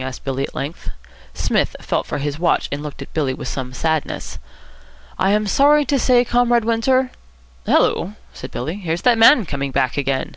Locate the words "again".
9.96-10.36